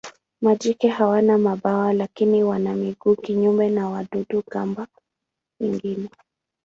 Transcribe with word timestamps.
Majike 0.41 0.87
hawana 0.87 1.37
mabawa 1.37 1.93
lakini 1.93 2.43
wana 2.43 2.75
miguu 2.75 3.15
kinyume 3.15 3.69
na 3.69 3.89
wadudu-gamba 3.89 4.87
wengine. 5.59 6.09